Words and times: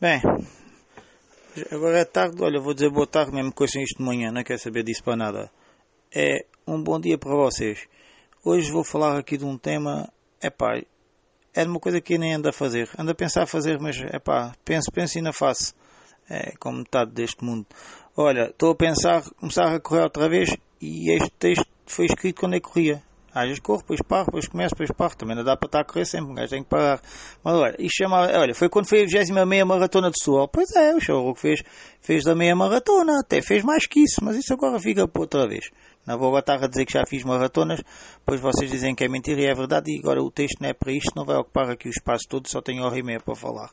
Bem, 0.00 0.18
agora 1.70 1.98
é 1.98 2.06
tarde, 2.06 2.42
olha, 2.42 2.58
vou 2.58 2.72
dizer 2.72 2.88
boa 2.88 3.06
tarde 3.06 3.32
mesmo 3.32 3.52
com 3.52 3.64
isto 3.64 3.98
de 3.98 4.02
manhã, 4.02 4.32
não 4.32 4.42
quero 4.42 4.58
saber 4.58 4.82
disso 4.82 5.04
para 5.04 5.14
nada. 5.14 5.50
É 6.10 6.46
um 6.66 6.82
bom 6.82 6.98
dia 6.98 7.18
para 7.18 7.34
vocês. 7.36 7.86
Hoje 8.42 8.72
vou 8.72 8.82
falar 8.82 9.18
aqui 9.18 9.36
de 9.36 9.44
um 9.44 9.58
tema, 9.58 10.10
é 10.40 10.48
pá, 10.48 10.80
é 11.52 11.64
uma 11.64 11.78
coisa 11.78 12.00
que 12.00 12.14
eu 12.14 12.18
nem 12.18 12.32
ando 12.32 12.48
a 12.48 12.52
fazer. 12.52 12.88
Ando 12.98 13.10
a 13.10 13.14
pensar 13.14 13.42
a 13.42 13.46
fazer, 13.46 13.78
mas 13.78 14.00
é 14.00 14.18
pá, 14.18 14.54
penso, 14.64 14.90
penso 14.90 15.18
e 15.18 15.20
não 15.20 15.34
faço. 15.34 15.74
É 16.30 16.52
como 16.58 16.78
metade 16.78 17.10
deste 17.10 17.44
mundo. 17.44 17.66
Olha, 18.16 18.48
estou 18.48 18.70
a 18.70 18.74
pensar, 18.74 19.22
começar 19.38 19.70
a 19.70 19.80
correr 19.80 20.04
outra 20.04 20.30
vez 20.30 20.56
e 20.80 21.10
este 21.14 21.30
texto 21.32 21.66
foi 21.84 22.06
escrito 22.06 22.40
quando 22.40 22.54
eu 22.54 22.62
corria. 22.62 23.02
Às 23.34 23.44
vezes 23.44 23.60
corro, 23.60 23.80
depois 23.80 24.00
paro, 24.02 24.26
depois 24.26 24.48
começo, 24.48 24.74
depois 24.74 24.90
paro. 24.90 25.16
Também 25.16 25.36
não 25.36 25.44
dá 25.44 25.56
para 25.56 25.66
estar 25.66 25.80
a 25.80 25.84
correr 25.84 26.04
sempre, 26.04 26.32
um 26.32 26.34
gajo 26.34 26.50
tem 26.50 26.62
que 26.62 26.68
parar. 26.68 27.00
Mas 27.44 27.54
olha, 27.54 27.76
isto 27.78 27.96
chama, 27.96 28.20
olha, 28.20 28.54
foi 28.54 28.68
quando 28.68 28.86
foi 28.86 29.02
a 29.02 29.06
20 29.06 29.30
meia 29.46 29.64
maratona 29.64 30.10
de 30.10 30.18
Setúbal. 30.18 30.48
Pois 30.48 30.70
é, 30.76 30.94
o 30.94 31.00
Charro 31.00 31.34
que 31.34 31.40
fez, 31.40 31.62
fez 32.00 32.24
da 32.24 32.34
meia 32.34 32.56
maratona, 32.56 33.20
até 33.20 33.40
fez 33.40 33.62
mais 33.62 33.86
que 33.86 34.00
isso, 34.00 34.22
mas 34.22 34.36
isso 34.36 34.52
agora 34.52 34.78
fica 34.80 35.06
para 35.06 35.22
outra 35.22 35.46
vez. 35.46 35.70
Não 36.06 36.18
vou 36.18 36.34
agora 36.34 36.64
a 36.64 36.66
dizer 36.66 36.86
que 36.86 36.94
já 36.94 37.04
fiz 37.06 37.22
maratonas, 37.24 37.80
pois 38.24 38.40
vocês 38.40 38.70
dizem 38.70 38.94
que 38.94 39.04
é 39.04 39.08
mentira 39.08 39.40
e 39.42 39.46
é 39.46 39.54
verdade, 39.54 39.92
e 39.92 39.98
agora 40.00 40.22
o 40.22 40.30
texto 40.30 40.60
não 40.60 40.68
é 40.68 40.72
para 40.72 40.92
isto, 40.92 41.12
não 41.14 41.24
vai 41.24 41.36
ocupar 41.36 41.70
aqui 41.70 41.88
o 41.88 41.90
espaço 41.90 42.24
todo, 42.28 42.48
só 42.48 42.60
tenho 42.60 42.82
hora 42.82 42.98
e 42.98 43.02
meia 43.02 43.20
para 43.20 43.34
falar. 43.34 43.70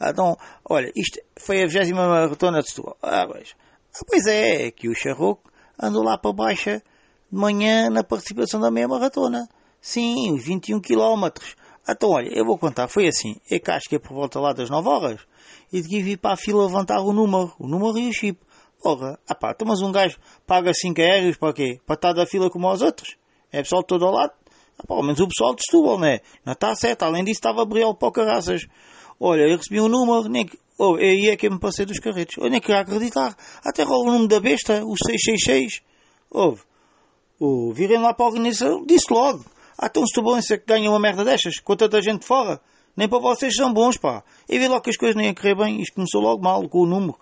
Então, 0.00 0.36
olha, 0.68 0.90
isto 0.96 1.20
foi 1.38 1.62
a 1.62 1.66
20 1.66 1.92
maratona 1.92 2.60
de 2.60 2.70
Setúbal. 2.70 2.96
Ah, 3.02 3.26
pois, 3.28 3.54
ah, 3.94 4.04
pois 4.08 4.26
é, 4.26 4.70
que 4.70 4.88
o 4.88 4.94
Charroco 4.94 5.48
andou 5.80 6.02
lá 6.02 6.18
para 6.18 6.32
baixo 6.32 6.80
de 7.36 7.40
manhã 7.40 7.90
na 7.90 8.02
participação 8.02 8.58
da 8.58 8.70
meia 8.70 8.88
maratona. 8.88 9.46
Sim, 9.80 10.34
21 10.36 10.80
km. 10.80 11.28
Então, 11.88 12.10
olha, 12.10 12.30
eu 12.32 12.44
vou 12.44 12.58
contar, 12.58 12.88
foi 12.88 13.06
assim. 13.06 13.36
É 13.48 13.58
que 13.58 13.70
acho 13.70 13.88
que 13.88 13.96
é 13.96 13.98
por 13.98 14.14
volta 14.14 14.40
lá 14.40 14.52
das 14.52 14.70
9 14.70 14.88
horas. 14.88 15.20
E 15.72 15.80
de 15.82 15.88
que 15.88 16.02
vir 16.02 16.18
para 16.18 16.32
a 16.32 16.36
fila 16.36 16.64
levantar 16.64 17.00
o 17.00 17.12
número, 17.12 17.52
o 17.58 17.68
número 17.68 17.98
e 17.98 18.08
o 18.08 18.12
chip. 18.12 18.40
Porra, 18.82 19.18
ah 19.28 19.34
pá, 19.34 19.52
então, 19.54 19.68
mas 19.68 19.80
um 19.82 19.92
gajo 19.92 20.16
paga 20.46 20.72
5 20.72 21.00
aéreos 21.00 21.36
para 21.36 21.52
quê? 21.52 21.78
Para 21.86 21.94
estar 21.94 22.12
da 22.12 22.26
fila 22.26 22.50
como 22.50 22.70
os 22.72 22.82
outros? 22.82 23.16
É 23.52 23.62
pessoal 23.62 23.82
todo 23.82 24.04
ao 24.06 24.12
lado? 24.12 24.32
Ao 24.88 25.02
menos 25.02 25.20
o 25.20 25.28
pessoal 25.28 25.54
de 25.54 25.62
Setúbal, 25.64 25.98
né? 25.98 26.20
Não 26.44 26.52
está 26.52 26.74
certo, 26.74 27.02
além 27.04 27.24
disso 27.24 27.38
estava 27.38 27.64
brilhar 27.64 27.94
para 27.94 28.08
o 28.08 28.12
caraças. 28.12 28.66
Olha, 29.20 29.42
eu 29.42 29.56
recebi 29.56 29.80
um 29.80 29.88
número, 29.88 30.28
nem 30.28 30.46
que... 30.46 30.58
Oh, 30.78 30.96
aí 30.96 31.28
é 31.30 31.36
que 31.36 31.46
eu 31.46 31.50
me 31.50 31.58
passei 31.58 31.86
dos 31.86 31.98
carretos. 31.98 32.36
Eu 32.36 32.50
nem 32.50 32.60
queria 32.60 32.80
acreditar. 32.80 33.34
Até 33.64 33.82
rola 33.82 34.02
o 34.02 34.12
número 34.12 34.28
da 34.28 34.40
besta, 34.40 34.84
o 34.84 34.94
666. 34.94 35.80
Houve. 36.30 36.62
O 37.38 37.72
virem 37.72 38.00
lá 38.00 38.14
para 38.14 38.26
a 38.26 38.28
organização, 38.28 38.84
disse 38.86 39.12
logo. 39.12 39.44
Ah, 39.78 39.88
então 39.90 40.06
se 40.06 40.20
bom 40.22 40.38
é 40.38 40.40
que 40.40 40.66
ganha 40.66 40.88
uma 40.88 40.98
merda 40.98 41.24
destas, 41.24 41.58
com 41.60 41.76
tanta 41.76 42.00
gente 42.00 42.24
fora. 42.24 42.60
Nem 42.96 43.08
para 43.08 43.18
vocês 43.18 43.54
são 43.54 43.72
bons, 43.72 43.98
pá. 43.98 44.24
E 44.48 44.58
vi 44.58 44.68
logo 44.68 44.80
que 44.80 44.90
as 44.90 44.96
coisas 44.96 45.14
nem 45.14 45.26
iam 45.26 45.34
correr 45.34 45.54
bem. 45.54 45.82
Isto 45.82 45.94
começou 45.96 46.22
logo 46.22 46.42
mal, 46.42 46.66
com 46.68 46.80
o 46.80 46.86
número. 46.86 47.18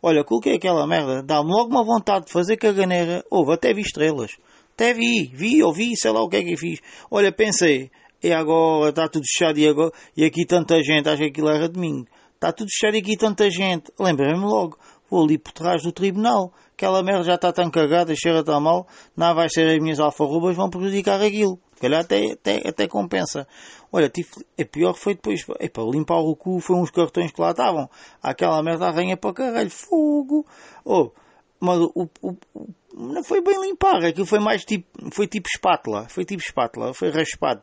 Olha, 0.00 0.22
coloquei 0.22 0.54
aquela 0.54 0.86
merda, 0.86 1.22
dá-me 1.22 1.50
logo 1.50 1.70
uma 1.70 1.84
vontade 1.84 2.26
de 2.26 2.32
fazer 2.32 2.56
caganeira. 2.56 3.24
Houve, 3.28 3.54
até 3.54 3.74
vi 3.74 3.80
estrelas. 3.80 4.36
Até 4.74 4.94
vi, 4.94 5.32
vi, 5.34 5.62
ouvi, 5.62 5.96
sei 5.96 6.12
lá 6.12 6.22
o 6.22 6.28
que 6.28 6.36
é 6.36 6.44
que 6.44 6.56
fiz. 6.56 6.80
Olha, 7.10 7.32
pensei, 7.32 7.90
e 8.22 8.32
agora 8.32 8.90
está 8.90 9.08
tudo 9.08 9.24
fechado 9.24 9.58
e, 9.58 9.66
agora, 9.66 9.90
e 10.16 10.24
aqui 10.24 10.46
tanta 10.46 10.80
gente, 10.82 11.08
acho 11.08 11.18
que 11.18 11.28
aquilo 11.28 11.48
era 11.48 11.68
domingo. 11.68 12.06
Está 12.34 12.52
tudo 12.52 12.68
fechado 12.70 12.94
e 12.94 13.00
aqui 13.00 13.16
tanta 13.16 13.50
gente. 13.50 13.90
Lembrei-me 13.98 14.44
logo, 14.44 14.78
vou 15.10 15.24
ali 15.24 15.38
por 15.38 15.52
trás 15.52 15.82
do 15.82 15.92
tribunal 15.92 16.52
aquela 16.76 17.02
merda 17.02 17.24
já 17.24 17.34
está 17.34 17.50
tão 17.52 17.70
cagada, 17.70 18.14
cheira 18.14 18.44
tão 18.44 18.60
mal, 18.60 18.86
não 19.16 19.34
vai 19.34 19.48
ser 19.48 19.66
as 19.66 19.78
minhas 19.80 19.98
alfarrobas, 19.98 20.54
vão 20.54 20.68
prejudicar 20.68 21.20
aquilo. 21.20 21.58
Se 21.74 21.80
calhar 21.80 22.00
até, 22.00 22.32
até, 22.32 22.68
até 22.68 22.86
compensa. 22.86 23.48
Olha, 23.90 24.08
tive, 24.08 24.28
é 24.56 24.64
pior 24.64 24.94
foi 24.94 25.14
depois, 25.14 25.44
para 25.44 25.84
limpar 25.84 26.18
o 26.18 26.36
cu, 26.36 26.60
foi 26.60 26.76
uns 26.76 26.90
cartões 26.90 27.32
que 27.32 27.40
lá 27.40 27.50
estavam. 27.50 27.88
Aquela 28.22 28.62
merda 28.62 28.86
arranha 28.86 29.16
para 29.16 29.32
caralho, 29.32 29.70
fogo. 29.70 30.46
Oh, 30.84 31.10
mas 31.58 31.78
o, 31.78 32.08
o, 32.22 32.36
o, 32.54 32.68
não 32.94 33.24
foi 33.24 33.42
bem 33.42 33.60
limpar, 33.60 34.04
aquilo 34.04 34.26
foi 34.26 34.38
mais 34.38 34.64
tipo, 34.64 34.86
foi 35.12 35.26
tipo 35.26 35.48
espátula, 35.48 36.06
foi 36.08 36.24
tipo 36.24 36.42
espátula, 36.42 36.92
foi 36.92 37.10
raspado. 37.10 37.62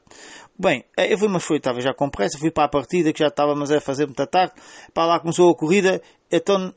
Bem, 0.58 0.84
eh, 0.98 1.14
eu 1.14 1.18
fui, 1.18 1.28
mas 1.28 1.44
foi, 1.44 1.58
estava 1.58 1.82
já 1.82 1.94
com 1.94 2.10
pressa, 2.10 2.38
fui 2.38 2.52
para 2.52 2.66
a 2.66 2.70
partida 2.70 3.12
que 3.14 3.20
já 3.20 3.28
estava, 3.28 3.56
mas 3.56 3.72
é 3.72 3.80
fazer 3.80 4.06
muita 4.06 4.26
tarde, 4.28 4.54
para 4.94 5.06
lá 5.06 5.20
começou 5.20 5.52
a 5.52 5.56
corrida, 5.56 6.02
então 6.32 6.74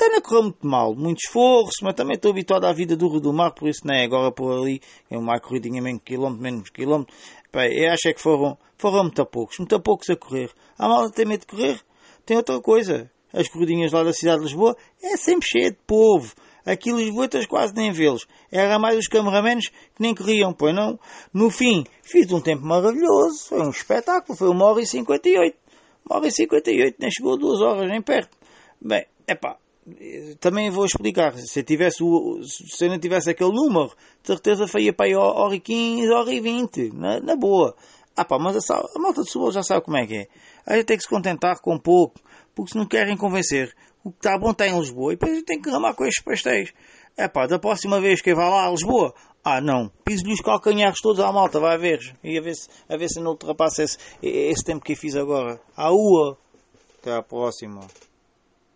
não 0.00 0.20
correu 0.20 0.42
muito 0.44 0.66
mal, 0.66 0.94
muito 0.94 1.18
esforço, 1.18 1.78
mas 1.82 1.94
também 1.94 2.16
estou 2.16 2.30
habituado 2.30 2.64
à 2.64 2.72
vida 2.72 2.96
do 2.96 3.20
do 3.20 3.32
Mar, 3.32 3.52
por 3.52 3.68
isso 3.68 3.86
não 3.86 3.94
é 3.94 4.04
agora 4.04 4.32
por 4.32 4.50
ali, 4.52 4.80
é 5.10 5.18
uma 5.18 5.38
corridinha 5.38 5.82
menos 5.82 6.02
quilómetro, 6.04 6.42
menos 6.42 6.70
quilómetro. 6.70 7.14
Bem, 7.52 7.72
eu 7.72 7.92
acho 7.92 8.08
é 8.08 8.12
que 8.12 8.20
foram, 8.20 8.58
foram 8.78 9.04
muito 9.04 9.24
poucos, 9.26 9.58
muito 9.58 9.80
poucos 9.80 10.08
a 10.10 10.16
correr. 10.16 10.50
A 10.78 10.88
malta 10.88 11.14
tem 11.14 11.26
medo 11.26 11.40
de 11.40 11.46
correr, 11.46 11.80
tem 12.24 12.36
outra 12.36 12.60
coisa. 12.60 13.10
As 13.32 13.48
corridinhas 13.48 13.92
lá 13.92 14.04
da 14.04 14.12
cidade 14.12 14.38
de 14.38 14.44
Lisboa 14.44 14.76
é 15.02 15.16
sempre 15.16 15.48
cheio 15.48 15.70
de 15.72 15.78
povo. 15.86 16.34
Aqui 16.64 16.92
Lisboetas 16.92 17.46
quase 17.46 17.74
nem 17.74 17.92
vê-los. 17.92 18.26
Era 18.50 18.78
mais 18.78 18.96
os 18.96 19.08
cameramans 19.08 19.68
que 19.68 20.00
nem 20.00 20.14
corriam, 20.14 20.52
pois 20.52 20.74
não? 20.74 20.98
No 21.32 21.50
fim, 21.50 21.84
fiz 22.02 22.30
um 22.32 22.40
tempo 22.40 22.64
maravilhoso. 22.64 23.48
Foi 23.48 23.60
um 23.60 23.70
espetáculo. 23.70 24.38
Foi 24.38 24.48
uma 24.48 24.64
hora 24.64 24.80
e 24.80 24.86
cinquenta 24.86 25.28
e 25.28 25.36
oito. 25.36 25.58
Uma 26.08 26.18
hora 26.18 26.28
e 26.28 26.30
cinquenta 26.30 26.70
e 26.70 26.80
oito. 26.80 26.96
Nem 27.00 27.10
chegou 27.10 27.34
a 27.34 27.36
duas 27.36 27.60
horas, 27.60 27.90
nem 27.90 28.00
perto. 28.00 28.36
Bem, 28.80 29.04
é 29.26 29.34
pá 29.34 29.58
também 30.40 30.70
vou 30.70 30.84
explicar. 30.84 31.36
Se 31.36 31.62
tivesse 31.62 32.02
o, 32.02 32.42
se 32.42 32.84
eu 32.84 32.90
não 32.90 32.98
tivesse 32.98 33.30
aquele 33.30 33.52
número, 33.52 33.92
de 34.22 34.26
certeza 34.26 34.66
faria 34.66 34.92
para 34.92 35.06
aí 35.06 35.14
hora 35.14 35.54
e 35.54 35.60
15, 35.60 36.10
hora 36.10 36.32
e 36.32 36.40
20, 36.40 36.90
na, 36.94 37.20
na 37.20 37.36
boa. 37.36 37.74
Ah 38.16 38.24
pá, 38.24 38.38
mas 38.38 38.70
a, 38.70 38.76
a 38.76 38.98
malta 38.98 39.22
de 39.22 39.26
Setúbal 39.26 39.52
já 39.52 39.62
sabe 39.62 39.84
como 39.84 39.96
é 39.96 40.06
que 40.06 40.16
é. 40.16 40.28
A 40.66 40.76
gente 40.76 40.86
tem 40.86 40.96
que 40.96 41.02
se 41.02 41.08
contentar 41.08 41.60
com 41.60 41.78
pouco, 41.78 42.20
porque 42.54 42.72
se 42.72 42.78
não 42.78 42.86
querem 42.86 43.16
convencer, 43.16 43.74
o 44.04 44.10
que 44.10 44.18
está 44.18 44.38
bom 44.38 44.50
está 44.50 44.66
em 44.66 44.78
Lisboa 44.78 45.12
e 45.12 45.16
depois 45.16 45.38
a 45.38 45.44
tem 45.44 45.60
que 45.60 45.70
ramar 45.70 45.94
com 45.94 46.04
estes 46.04 46.22
pastéis. 46.22 46.72
É 47.16 47.28
pá, 47.28 47.46
da 47.46 47.58
próxima 47.58 48.00
vez 48.00 48.20
que 48.20 48.30
eu 48.30 48.36
vá 48.36 48.48
lá 48.48 48.66
a 48.66 48.70
Lisboa, 48.70 49.14
ah 49.44 49.60
não, 49.60 49.90
piso-lhe 50.04 50.32
os 50.32 50.40
calcanhares 50.40 51.00
todos 51.00 51.20
à 51.20 51.30
malta, 51.30 51.60
vai 51.60 51.76
ver. 51.76 51.98
E 52.22 52.38
a 52.38 52.40
ver 52.40 52.54
se, 52.54 52.68
a 52.88 52.96
ver 52.96 53.08
se 53.08 53.20
não 53.20 53.32
ultrapassa 53.32 53.82
esse, 53.82 53.98
esse 54.22 54.64
tempo 54.64 54.84
que 54.84 54.92
eu 54.92 54.96
fiz 54.96 55.16
agora. 55.16 55.60
À 55.76 55.90
ua. 55.92 56.38
Até 57.00 57.12
à 57.12 57.22
próxima. 57.22 57.80